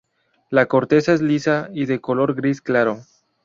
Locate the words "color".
2.01-2.33